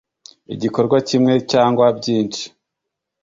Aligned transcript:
igikorwa 0.53 0.97
kimwe 1.09 1.33
cyangwa 1.51 1.85
byinshi 1.97 2.43